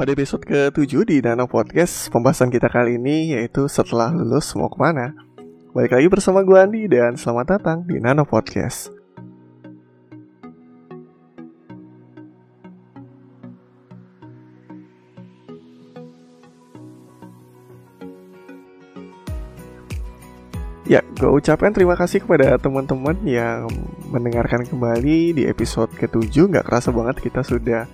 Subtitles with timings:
[0.00, 4.80] Pada episode ke-7 di Nano Podcast, pembahasan kita kali ini yaitu setelah lulus mau ke
[4.80, 5.12] mana?
[5.76, 8.88] Balik lagi bersama gue Andi dan selamat datang di Nano Podcast.
[20.88, 23.68] Ya, gue ucapkan terima kasih kepada teman-teman yang
[24.08, 27.84] mendengarkan kembali di episode ke-7 Gak kerasa banget kita sudah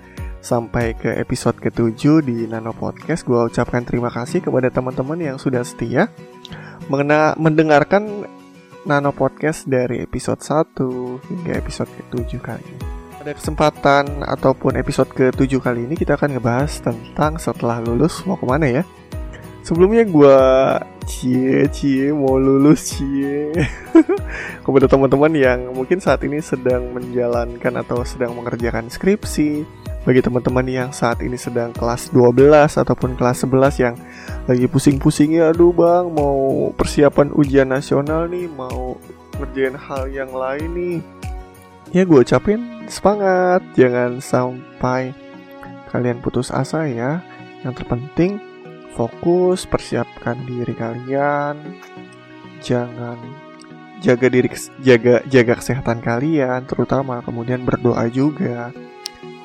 [0.46, 3.27] sampai ke episode ke-7 di Nano Podcast.
[3.27, 6.06] Gue ucapkan terima kasih kepada teman-teman yang sudah setia
[6.86, 8.30] mengena mendengarkan
[8.86, 12.86] Nano Podcast dari episode 1 hingga episode ke-7 kali ini.
[13.19, 18.47] Pada kesempatan ataupun episode ke-7 kali ini kita akan ngebahas tentang setelah lulus mau ke
[18.47, 18.83] mana ya.
[19.66, 20.38] Sebelumnya gue
[21.10, 23.50] cie cie mau lulus cie
[24.66, 29.66] kepada teman-teman yang mungkin saat ini sedang menjalankan atau sedang mengerjakan skripsi
[30.06, 32.47] bagi teman-teman yang saat ini sedang kelas 12
[32.78, 33.95] ataupun kelas 11 yang
[34.47, 38.95] lagi pusing-pusingnya aduh bang mau persiapan ujian nasional nih mau
[39.42, 40.98] ngerjain hal yang lain nih.
[41.91, 45.11] Ya gue ucapin semangat jangan sampai
[45.91, 47.19] kalian putus asa ya.
[47.67, 48.39] Yang terpenting
[48.95, 51.58] fokus persiapkan diri kalian.
[52.62, 53.19] Jangan
[53.98, 54.47] jaga diri
[54.86, 58.70] jaga jaga kesehatan kalian terutama kemudian berdoa juga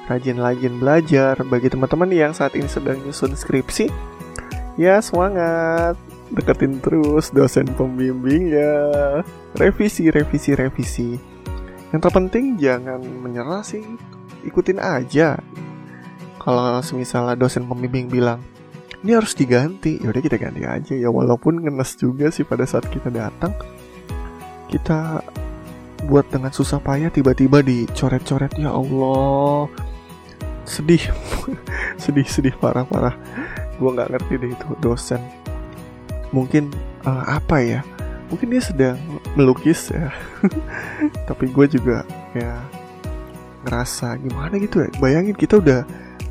[0.10, 1.36] rajin-rajin belajar.
[1.46, 3.92] Bagi teman-teman yang saat ini sedang nyusun skripsi
[4.80, 5.98] ya semangat.
[6.32, 8.74] Deketin terus dosen pembimbing ya
[9.60, 11.20] revisi revisi revisi.
[11.92, 13.84] Yang terpenting jangan menyerah sih.
[14.48, 15.36] Ikutin aja.
[16.40, 18.40] Kalau misalnya dosen pembimbing bilang
[19.04, 20.94] ini harus diganti ya udah kita ganti aja.
[20.96, 23.52] Ya walaupun ngenes juga sih pada saat kita datang
[24.72, 25.20] kita
[26.06, 28.58] buat dengan susah payah tiba-tiba dicoret-coret.
[28.58, 29.70] Ya Allah.
[30.66, 31.02] Sedih.
[32.02, 33.16] Sedih sedih parah parah.
[33.78, 35.22] Gue nggak ngerti deh itu dosen.
[36.34, 36.72] Mungkin
[37.06, 37.82] uh, apa ya?
[38.32, 38.98] Mungkin dia sedang
[39.36, 40.10] melukis ya.
[41.30, 42.62] Tapi gue juga ya
[43.68, 44.90] ngerasa gimana gitu ya.
[44.98, 45.84] Bayangin kita udah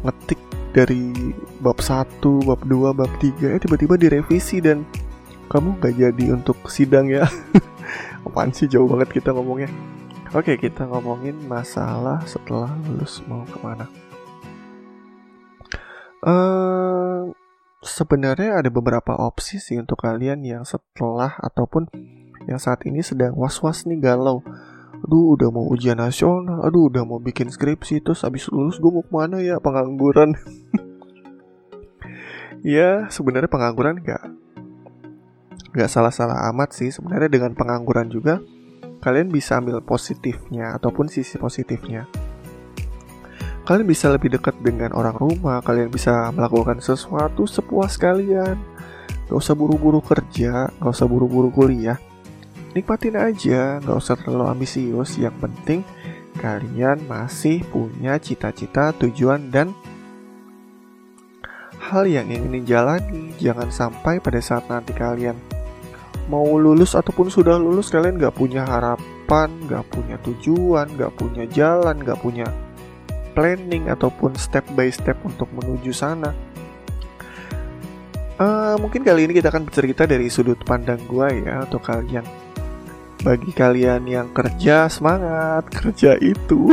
[0.07, 4.87] ngetik dari bab 1, bab 2, bab 3 eh tiba-tiba direvisi dan
[5.51, 7.27] kamu gak jadi untuk sidang ya
[8.27, 9.71] apaan sih jauh banget kita ngomongnya
[10.31, 13.91] Oke kita ngomongin masalah setelah lulus mau ke mana
[16.21, 17.33] Uh,
[17.81, 21.89] sebenarnya ada beberapa opsi sih untuk kalian yang setelah ataupun
[22.45, 24.45] yang saat ini sedang was-was nih galau.
[25.01, 29.01] Aduh udah mau ujian nasional, aduh udah mau bikin skripsi terus abis lulus gue mau
[29.01, 30.37] ke mana ya pengangguran.
[32.77, 34.21] ya sebenarnya pengangguran gak
[35.71, 38.43] nggak salah-salah amat sih sebenarnya dengan pengangguran juga
[39.01, 42.11] kalian bisa ambil positifnya ataupun sisi positifnya
[43.71, 48.59] kalian bisa lebih dekat dengan orang rumah, kalian bisa melakukan sesuatu sepuas kalian.
[49.31, 51.95] Gak usah buru-buru kerja, gak usah buru-buru kuliah.
[52.75, 55.15] Nikmatin aja, gak usah terlalu ambisius.
[55.23, 55.81] Yang penting
[56.43, 59.71] kalian masih punya cita-cita, tujuan, dan
[61.79, 63.39] hal yang ingin dijalani.
[63.39, 65.39] Jangan sampai pada saat nanti kalian
[66.31, 71.99] mau lulus ataupun sudah lulus kalian gak punya harapan, gak punya tujuan, gak punya jalan,
[71.99, 72.47] gak punya
[73.35, 76.31] planning ataupun step by step untuk menuju sana.
[78.41, 82.25] Uh, mungkin kali ini kita akan bercerita dari sudut pandang gue ya untuk kalian.
[83.21, 86.73] Bagi kalian yang kerja semangat, kerja itu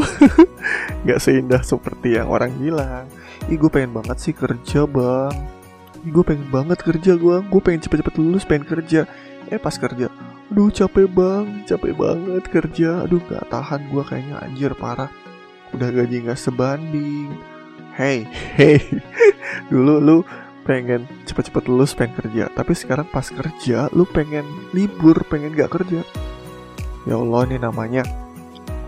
[1.03, 3.03] nggak seindah seperti yang orang bilang.
[3.51, 5.35] Ih gue pengen banget sih kerja bang.
[6.07, 7.35] Ih gue pengen banget kerja gue.
[7.51, 9.03] Gue pengen cepet-cepet lulus pengen kerja.
[9.47, 10.11] Eh pas kerja,
[10.51, 12.89] aduh capek bang, capek banget kerja.
[13.07, 14.35] Aduh nggak tahan gue kayaknya.
[14.43, 15.07] Anjir parah.
[15.71, 17.31] Udah gaji nggak sebanding.
[17.95, 18.27] Hey.
[18.55, 18.83] Hey.
[19.71, 20.17] Dulu lu
[20.67, 22.51] pengen cepet-cepet lulus pengen kerja.
[22.51, 24.43] Tapi sekarang pas kerja lu pengen
[24.75, 26.03] libur pengen gak kerja.
[27.07, 28.03] Ya Allah ini namanya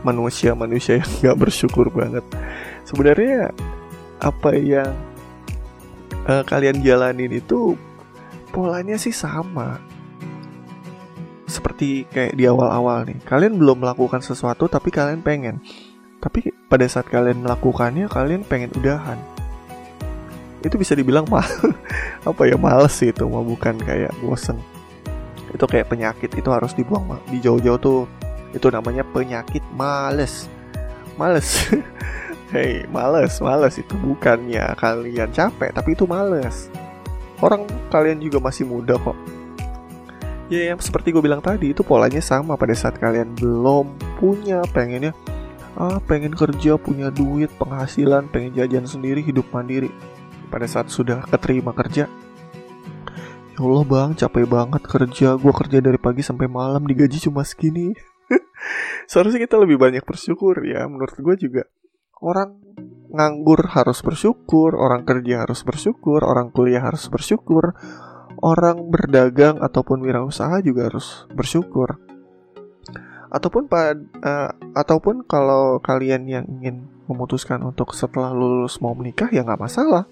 [0.04, 2.28] manusia manusia yang gak bersyukur banget.
[2.84, 3.56] Sebenarnya
[4.20, 4.92] apa yang
[6.28, 7.80] uh, kalian jalanin itu
[8.52, 9.80] polanya sih sama
[11.60, 13.20] seperti kayak di awal-awal nih.
[13.28, 15.60] Kalian belum melakukan sesuatu tapi kalian pengen.
[16.24, 19.20] Tapi pada saat kalian melakukannya kalian pengen udahan.
[20.64, 21.44] Itu bisa dibilang mal
[22.24, 24.56] apa ya males sih itu mau bukan kayak bosen.
[25.52, 28.08] Itu kayak penyakit itu harus dibuang di jauh-jauh tuh.
[28.56, 30.48] Itu namanya penyakit males.
[31.20, 31.68] Males.
[32.56, 36.72] Hei males males itu bukannya kalian capek tapi itu males.
[37.44, 39.39] Orang kalian juga masih muda kok
[40.50, 45.14] ya yang seperti gue bilang tadi itu polanya sama pada saat kalian belum punya pengennya
[45.78, 49.94] ah pengen kerja punya duit penghasilan pengen jajan sendiri hidup mandiri.
[50.50, 52.10] Pada saat sudah keterima kerja
[53.54, 57.94] Ya Allah bang capek banget kerja Gue kerja dari pagi sampai malam digaji cuma segini.
[59.12, 61.64] Seharusnya kita lebih banyak bersyukur ya Menurut gue juga.
[62.18, 62.66] Orang
[63.14, 67.78] nganggur harus bersyukur Orang kerja harus bersyukur Orang kuliah harus bersyukur
[68.40, 72.00] Orang berdagang ataupun wirausaha juga harus bersyukur
[73.30, 79.44] Ataupun pad, uh, ataupun kalau kalian yang ingin memutuskan untuk setelah lulus mau menikah ya
[79.44, 80.08] nggak masalah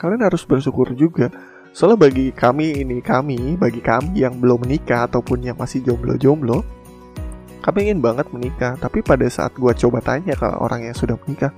[0.00, 1.30] Kalian harus bersyukur juga
[1.72, 6.60] Soalnya bagi kami ini kami, bagi kami yang belum menikah ataupun yang masih jomblo-jomblo,
[7.64, 8.76] kami ingin banget menikah.
[8.76, 11.48] Tapi pada saat gue coba tanya ke orang yang sudah menikah,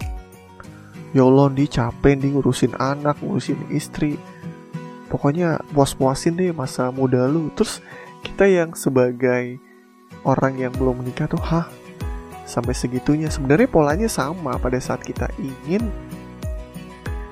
[1.11, 4.15] ya di capek nih ngurusin anak, ngurusin istri.
[5.13, 7.53] Pokoknya puas-puasin deh masa muda lu.
[7.53, 7.85] Terus
[8.25, 9.61] kita yang sebagai
[10.25, 11.69] orang yang belum menikah tuh, hah?
[12.49, 13.29] Sampai segitunya.
[13.29, 15.89] Sebenarnya polanya sama pada saat kita ingin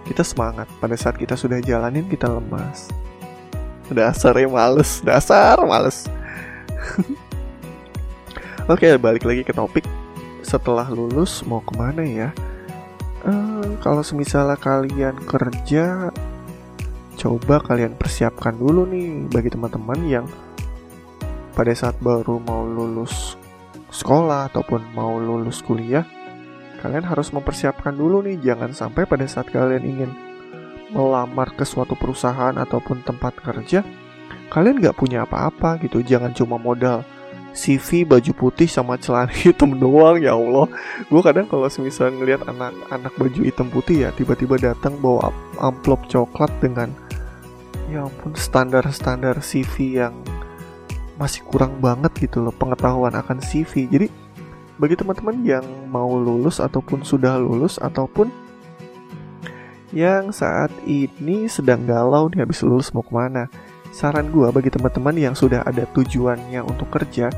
[0.04, 0.68] kita semangat.
[0.78, 2.92] Pada saat kita sudah jalanin kita lemas.
[3.92, 6.08] Dasar ya males, dasar males.
[8.72, 9.84] Oke, balik lagi ke topik.
[10.46, 12.30] Setelah lulus mau ke mana ya?
[13.22, 16.10] Uh, kalau semisalnya kalian kerja,
[17.22, 20.26] coba kalian persiapkan dulu nih bagi teman-teman yang
[21.54, 23.38] pada saat baru mau lulus
[23.94, 26.02] sekolah ataupun mau lulus kuliah
[26.82, 28.42] kalian harus mempersiapkan dulu nih.
[28.42, 30.10] Jangan sampai pada saat kalian ingin
[30.90, 33.86] melamar ke suatu perusahaan ataupun tempat kerja
[34.50, 36.02] kalian nggak punya apa-apa gitu.
[36.02, 37.06] Jangan cuma modal
[37.54, 40.66] CV baju putih sama celana hitam doang ya Allah.
[41.06, 45.30] Gue kadang kalau semisal ngelihat anak-anak baju hitam putih ya tiba-tiba datang bawa
[45.62, 46.90] amplop coklat dengan
[47.90, 50.14] ya ampun standar-standar CV yang
[51.16, 54.06] masih kurang banget gitu loh pengetahuan akan CV jadi
[54.78, 58.30] bagi teman-teman yang mau lulus ataupun sudah lulus ataupun
[59.92, 63.46] yang saat ini sedang galau nih habis lulus mau ke mana
[63.92, 67.28] saran gue bagi teman-teman yang sudah ada tujuannya untuk kerja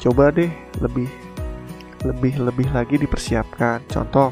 [0.00, 0.48] coba deh
[0.80, 1.06] lebih
[2.06, 3.82] lebih lebih lagi dipersiapkan.
[3.90, 4.30] Contoh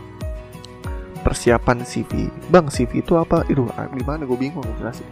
[1.26, 3.66] persiapan CV bang CV itu apa itu
[3.98, 5.06] gimana gue bingung jelasin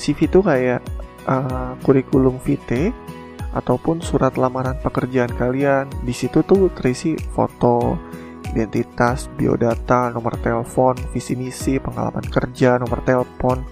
[0.00, 0.80] CV itu kayak
[1.28, 2.88] uh, kurikulum vitae
[3.50, 5.90] ataupun surat lamaran pekerjaan kalian.
[6.06, 7.98] Di situ tuh terisi foto,
[8.54, 13.62] identitas, biodata, nomor telepon, visi misi, pengalaman kerja, nomor telepon.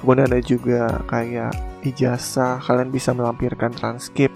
[0.00, 4.32] Kemudian ada juga kayak ijazah, kalian bisa melampirkan transkrip,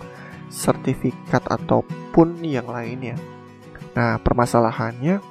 [0.53, 3.17] sertifikat ataupun yang lainnya.
[3.97, 5.25] Nah, permasalahannya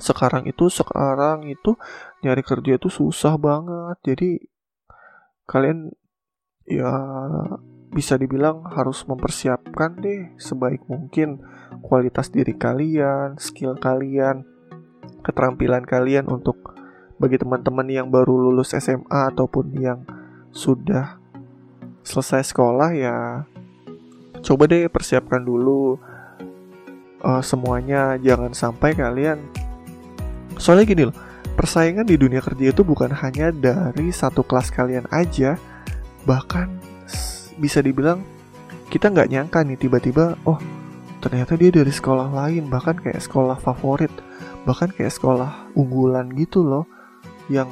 [0.00, 1.76] sekarang itu sekarang itu
[2.24, 3.96] nyari kerja itu susah banget.
[4.02, 4.30] Jadi
[5.46, 5.92] kalian
[6.66, 6.92] ya
[7.90, 11.42] bisa dibilang harus mempersiapkan deh sebaik mungkin
[11.82, 14.46] kualitas diri kalian, skill kalian,
[15.22, 16.74] keterampilan kalian untuk
[17.20, 20.08] bagi teman-teman yang baru lulus SMA ataupun yang
[20.50, 21.20] sudah
[22.00, 23.44] selesai sekolah ya
[24.40, 26.00] coba deh persiapkan dulu
[27.20, 29.52] uh, semuanya jangan sampai kalian
[30.60, 31.16] soalnya gini loh
[31.56, 35.56] persaingan di dunia kerja itu bukan hanya dari satu kelas kalian aja
[36.28, 36.68] bahkan
[37.56, 38.20] bisa dibilang
[38.92, 40.60] kita nggak nyangka nih tiba-tiba oh
[41.24, 44.12] ternyata dia dari sekolah lain bahkan kayak sekolah favorit
[44.68, 46.84] bahkan kayak sekolah unggulan gitu loh
[47.50, 47.66] yang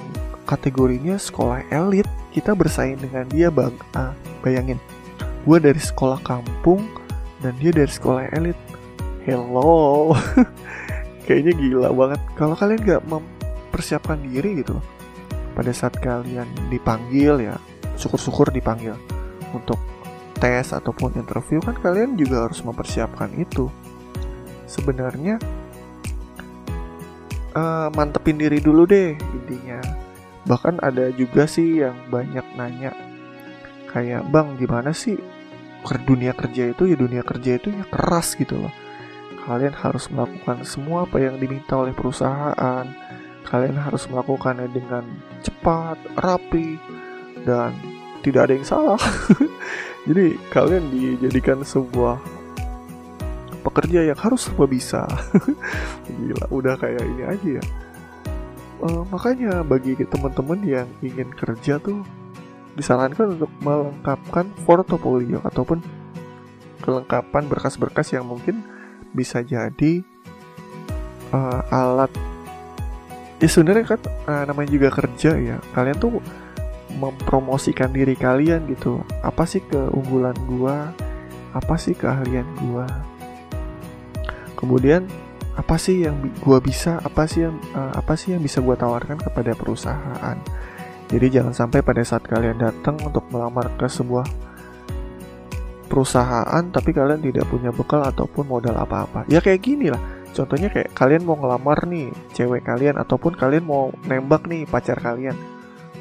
[0.48, 2.08] kategorinya sekolah elit.
[2.34, 3.72] Kita bersaing dengan dia bang.
[3.92, 4.80] Ah, bayangin
[5.46, 6.84] gue dari sekolah kampung
[7.40, 8.58] dan dia dari sekolah elit.
[9.28, 10.12] Hello
[11.28, 14.80] kayaknya gila banget kalau kalian nggak mempersiapkan diri gitu
[15.52, 17.60] pada saat kalian dipanggil ya
[18.00, 18.96] syukur-syukur dipanggil
[19.52, 19.76] untuk
[20.38, 23.66] tes ataupun interview kan kalian juga harus mempersiapkan itu.
[24.70, 25.42] Sebenarnya
[27.58, 29.82] uh, mantepin diri dulu deh intinya.
[30.46, 32.94] Bahkan ada juga sih yang banyak nanya
[33.90, 35.16] kayak bang gimana sih
[36.04, 38.72] dunia kerja itu ya dunia kerja itu ya keras gitu loh.
[39.48, 42.84] Kalian harus melakukan semua apa yang diminta oleh perusahaan.
[43.48, 45.08] Kalian harus melakukannya dengan
[45.40, 46.76] cepat, rapi,
[47.48, 47.72] dan
[48.20, 49.00] tidak ada yang salah.
[50.08, 52.20] Jadi kalian dijadikan sebuah
[53.64, 55.08] pekerja yang harus serba bisa.
[56.12, 57.64] Gila, udah kayak ini aja ya.
[58.84, 62.04] Uh, makanya bagi teman-teman yang ingin kerja tuh
[62.76, 65.80] disarankan untuk melengkapkan portofolio ataupun
[66.84, 68.62] kelengkapan berkas-berkas yang mungkin
[69.12, 70.04] bisa jadi
[71.32, 72.12] uh, alat
[73.38, 76.18] ya sebenarnya kan uh, namanya juga kerja ya kalian tuh
[76.98, 79.00] mempromosikan diri kalian gitu.
[79.22, 80.90] Apa sih keunggulan gua?
[81.54, 82.84] Apa sih keahlian gua?
[84.58, 85.06] Kemudian
[85.54, 86.98] apa sih yang gue bisa?
[87.02, 90.38] Apa sih yang uh, apa sih yang bisa gue tawarkan kepada perusahaan?
[91.08, 94.26] Jadi jangan sampai pada saat kalian datang untuk melamar ke sebuah
[95.88, 99.24] perusahaan tapi kalian tidak punya bekal ataupun modal apa-apa.
[99.26, 100.00] Ya kayak gini lah.
[100.36, 105.34] Contohnya kayak kalian mau ngelamar nih cewek kalian ataupun kalian mau nembak nih pacar kalian.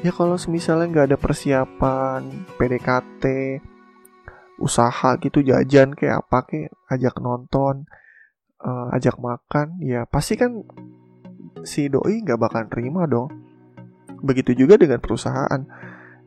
[0.04, 2.20] Ya kalau misalnya nggak ada persiapan
[2.54, 3.24] PDKT,
[4.62, 7.90] usaha gitu jajan kayak apa kayak ajak nonton,
[8.62, 10.62] uh, ajak makan, ya pasti kan
[11.66, 13.48] si doi nggak bakal terima dong
[14.22, 15.62] Begitu juga dengan perusahaan.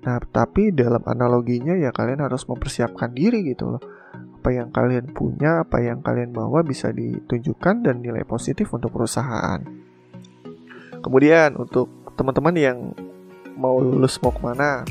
[0.02, 3.82] Nah, tapi dalam analoginya ya kalian harus mempersiapkan diri gitu loh.
[4.42, 9.62] Apa yang kalian punya, apa yang kalian bawa bisa ditunjukkan dan nilai positif untuk perusahaan.
[10.98, 12.78] Kemudian untuk teman-teman yang
[13.54, 14.82] mau lulus mau ke mana,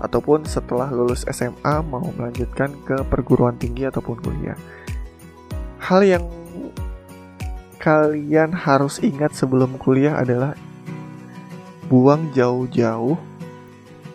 [0.00, 4.58] ataupun setelah lulus SMA mau melanjutkan ke perguruan tinggi ataupun kuliah.
[5.78, 6.24] Hal yang
[7.78, 10.56] kalian harus ingat sebelum kuliah adalah
[11.86, 13.29] buang jauh-jauh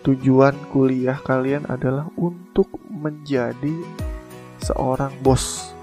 [0.06, 3.74] tujuan kuliah kalian adalah untuk menjadi
[4.62, 5.74] seorang bos.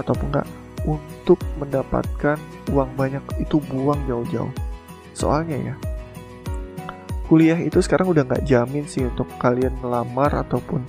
[0.00, 0.48] Ataupun enggak
[0.88, 2.40] untuk mendapatkan
[2.72, 3.20] uang banyak.
[3.36, 4.50] Itu buang jauh-jauh.
[5.12, 5.76] Soalnya ya
[7.28, 10.80] kuliah itu sekarang udah nggak jamin sih untuk kalian melamar ataupun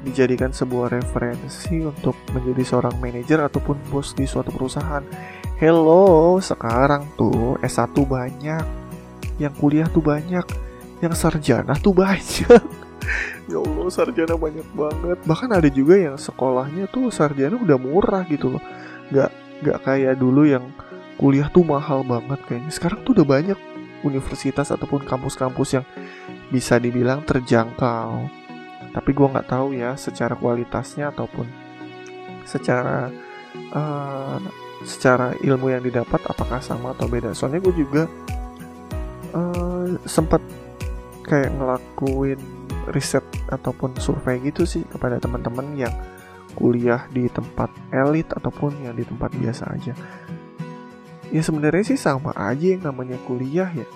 [0.00, 5.04] dijadikan sebuah referensi untuk menjadi seorang manajer ataupun bos di suatu perusahaan.
[5.60, 8.64] Hello, sekarang tuh S1 banyak
[9.38, 10.42] yang kuliah tuh banyak
[11.02, 12.62] yang sarjana tuh banyak.
[13.50, 15.18] Ya Allah sarjana banyak banget.
[15.26, 18.62] Bahkan ada juga yang sekolahnya tuh sarjana udah murah gitu loh.
[19.10, 19.30] Nggak
[19.66, 20.70] nggak kayak dulu yang
[21.18, 22.70] kuliah tuh mahal banget kayaknya.
[22.70, 23.58] Sekarang tuh udah banyak
[24.06, 25.86] universitas ataupun kampus-kampus yang
[26.54, 28.30] bisa dibilang terjangkau.
[28.94, 31.50] Tapi gue nggak tahu ya secara kualitasnya ataupun
[32.46, 33.10] secara
[33.74, 34.38] uh,
[34.86, 37.34] secara ilmu yang didapat apakah sama atau beda.
[37.34, 38.06] Soalnya gue juga
[39.34, 40.61] uh, sempat
[41.32, 42.36] kayak ngelakuin
[42.92, 45.94] riset ataupun survei gitu sih kepada teman-teman yang
[46.52, 49.96] kuliah di tempat elit ataupun yang di tempat biasa aja.
[51.32, 53.88] Ya sebenarnya sih sama aja yang namanya kuliah ya.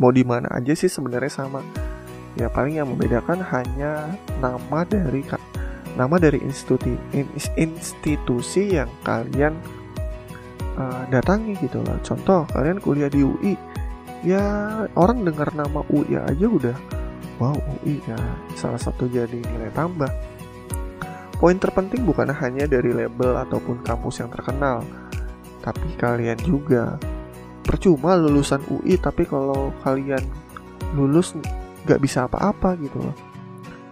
[0.00, 1.60] Mau di mana aja sih sebenarnya sama.
[2.40, 4.08] Ya paling yang membedakan hanya
[4.40, 5.20] nama dari
[6.00, 6.96] nama dari institusi
[7.60, 9.52] institusi yang kalian
[10.80, 12.00] uh, datangi gitu loh.
[12.00, 13.52] Contoh kalian kuliah di UI
[14.26, 14.42] ya
[14.98, 16.76] orang dengar nama UI aja udah
[17.38, 18.18] wow UI ya
[18.58, 20.10] salah satu jadi nilai tambah.
[21.38, 24.82] Poin terpenting bukan hanya dari label ataupun kampus yang terkenal
[25.62, 26.98] tapi kalian juga.
[27.62, 30.24] Percuma lulusan UI tapi kalau kalian
[30.96, 31.36] lulus
[31.84, 33.16] nggak bisa apa-apa gitu loh.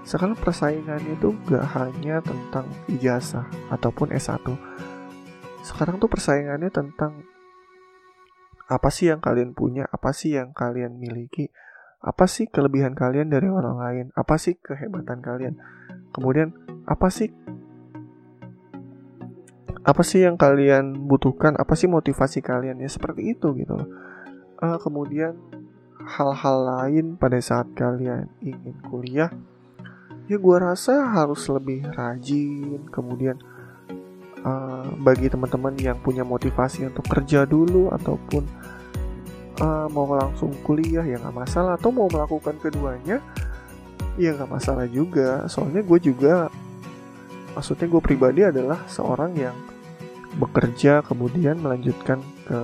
[0.06, 3.42] Sekarang persaingannya itu gak hanya tentang ijazah
[3.74, 4.38] ataupun S1
[5.66, 7.26] sekarang tuh persaingannya tentang
[8.66, 11.50] apa sih yang kalian punya, apa sih yang kalian miliki,
[12.02, 15.54] apa sih kelebihan kalian dari orang lain, apa sih kehebatan kalian.
[16.10, 16.54] Kemudian
[16.86, 17.30] apa sih
[19.86, 22.82] apa sih yang kalian butuhkan, apa sih motivasi kalian?
[22.82, 23.78] Ya seperti itu gitu.
[24.58, 25.38] Uh, kemudian
[26.06, 29.30] hal-hal lain pada saat kalian ingin kuliah
[30.26, 32.86] ya gue rasa harus lebih rajin.
[32.90, 33.38] Kemudian
[34.46, 38.46] uh, bagi teman-teman yang punya motivasi untuk kerja dulu ataupun
[39.58, 41.74] uh, mau langsung kuliah ya nggak masalah.
[41.74, 43.18] Atau mau melakukan keduanya
[44.14, 45.44] ya nggak masalah juga.
[45.50, 46.46] Soalnya gue juga
[47.58, 49.56] maksudnya gue pribadi adalah seorang yang
[50.38, 52.60] bekerja kemudian melanjutkan ke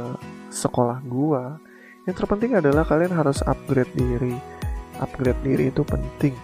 [0.52, 1.42] sekolah gue
[2.02, 4.34] yang terpenting adalah kalian harus upgrade diri.
[4.98, 6.34] Upgrade diri itu penting.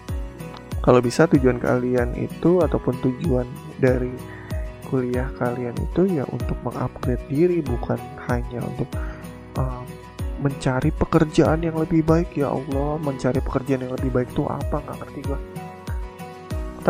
[0.79, 3.43] Kalau bisa tujuan kalian itu ataupun tujuan
[3.75, 4.38] dari
[4.89, 8.89] kuliah kalian itu ya untuk mengupgrade diri bukan hanya untuk
[9.55, 9.85] uh,
[10.41, 12.33] mencari pekerjaan yang lebih baik.
[12.33, 14.81] Ya Allah mencari pekerjaan yang lebih baik itu apa?
[14.81, 15.39] Nggak ngerti gue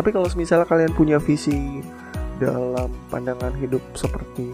[0.00, 1.82] tapi kalau misalnya kalian punya visi
[2.38, 4.48] dalam pandangan hidup seperti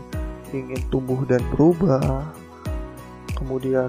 [0.51, 2.25] ingin tumbuh dan berubah
[3.37, 3.87] kemudian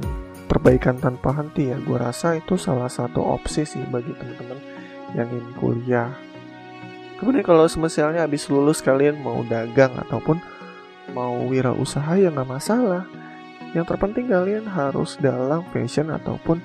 [0.52, 4.60] perbaikan tanpa henti ya gue rasa itu salah satu opsi sih bagi teman-teman
[5.16, 6.12] yang ingin kuliah
[7.18, 10.38] Kemudian kalau misalnya habis lulus kalian mau dagang ataupun
[11.18, 13.10] mau wirausaha ya nggak masalah.
[13.74, 16.62] Yang terpenting kalian harus dalam fashion ataupun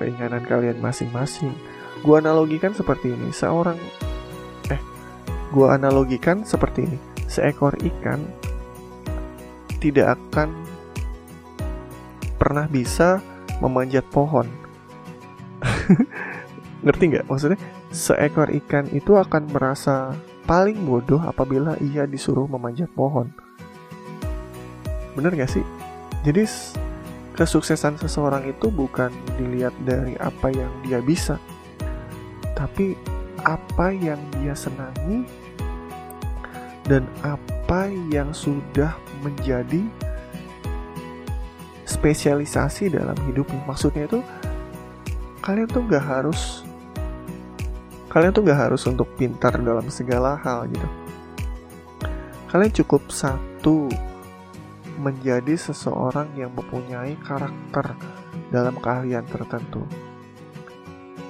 [0.00, 1.52] keinginan kalian masing-masing.
[2.00, 3.76] Gua analogikan seperti ini, seorang
[4.72, 4.80] eh
[5.52, 6.98] gua analogikan seperti ini.
[7.28, 8.24] Seekor ikan
[9.84, 10.56] tidak akan
[12.40, 13.20] pernah bisa
[13.60, 14.48] memanjat pohon.
[16.86, 17.26] Ngerti nggak?
[17.28, 17.58] Maksudnya
[17.92, 20.12] seekor ikan itu akan merasa
[20.48, 23.32] paling bodoh apabila ia disuruh memanjat pohon.
[25.18, 25.66] bener gak sih
[26.22, 26.46] jadi
[27.34, 31.42] kesuksesan seseorang itu bukan dilihat dari apa yang dia bisa
[32.54, 32.94] tapi
[33.42, 35.26] apa yang dia senangi
[36.88, 39.84] dan apa yang sudah menjadi
[41.84, 43.60] spesialisasi dalam hidupnya.
[43.68, 44.20] Maksudnya itu
[45.44, 46.64] kalian tuh gak harus
[48.18, 50.90] kalian tuh gak harus untuk pintar dalam segala hal gitu.
[52.50, 53.86] Kalian cukup satu
[54.98, 57.94] menjadi seseorang yang mempunyai karakter
[58.50, 59.86] dalam keahlian tertentu.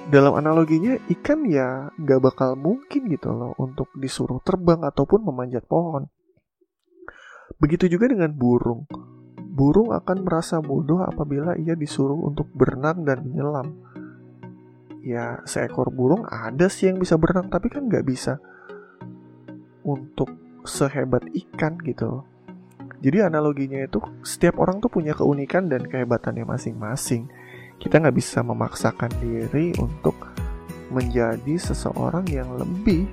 [0.09, 6.09] Dalam analoginya, ikan ya gak bakal mungkin gitu loh untuk disuruh terbang ataupun memanjat pohon.
[7.61, 8.89] Begitu juga dengan burung.
[9.37, 13.77] Burung akan merasa bodoh apabila ia disuruh untuk berenang dan menyelam.
[14.99, 18.37] Ya, seekor burung ada sih yang bisa berenang, tapi kan nggak bisa
[19.87, 20.29] untuk
[20.67, 22.21] sehebat ikan gitu
[22.99, 27.31] Jadi analoginya itu setiap orang tuh punya keunikan dan kehebatannya masing-masing.
[27.79, 30.19] Kita nggak bisa memaksakan diri untuk
[30.91, 33.07] menjadi seseorang yang lebih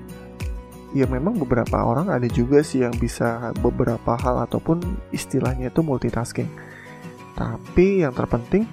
[0.90, 4.82] ya memang beberapa orang ada juga sih yang bisa beberapa hal ataupun
[5.14, 6.50] istilahnya itu multitasking.
[7.38, 8.66] Tapi yang terpenting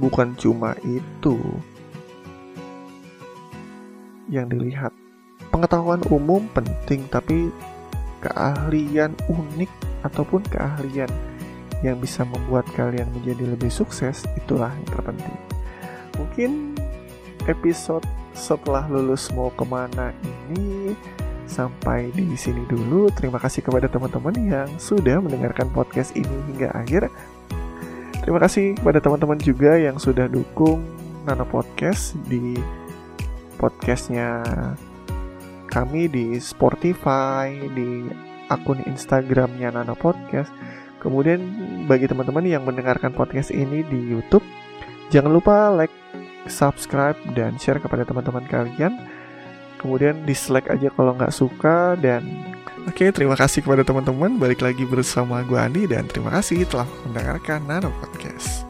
[0.00, 1.36] bukan cuma itu
[4.32, 4.96] yang dilihat.
[5.52, 7.52] Pengetahuan umum penting tapi
[8.24, 9.70] keahlian unik
[10.06, 11.10] ataupun keahlian
[11.80, 15.38] yang bisa membuat kalian menjadi lebih sukses itulah yang terpenting.
[16.16, 16.76] Mungkin
[17.48, 18.04] episode
[18.36, 20.94] setelah lulus mau ke mana ini
[21.50, 23.10] sampai di sini dulu.
[23.10, 27.10] Terima kasih kepada teman-teman yang sudah mendengarkan podcast ini hingga akhir.
[28.30, 30.86] Terima kasih kepada teman-teman juga yang sudah dukung
[31.26, 32.54] Nano Podcast di
[33.58, 34.46] podcastnya
[35.66, 38.06] kami di Spotify, di
[38.46, 40.54] akun Instagramnya Nano Podcast.
[41.02, 41.42] Kemudian
[41.90, 44.46] bagi teman-teman yang mendengarkan podcast ini di YouTube,
[45.10, 45.90] jangan lupa like,
[46.46, 48.94] subscribe dan share kepada teman-teman kalian.
[49.82, 52.22] Kemudian dislike aja kalau nggak suka dan
[52.86, 54.38] oke terima kasih kepada teman-teman.
[54.38, 58.69] Balik lagi bersama gue Andi dan terima kasih telah mendengarkan Nano Podcast.